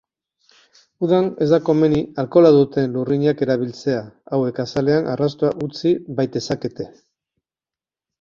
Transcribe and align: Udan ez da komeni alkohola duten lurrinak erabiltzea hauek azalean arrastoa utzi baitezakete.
Udan 1.07 1.25
ez 1.45 1.47
da 1.49 1.57
komeni 1.65 1.99
alkohola 2.23 2.51
duten 2.55 2.95
lurrinak 2.95 3.43
erabiltzea 3.47 3.99
hauek 4.39 4.63
azalean 4.65 5.11
arrastoa 5.13 5.53
utzi 5.67 5.93
baitezakete. 6.21 6.89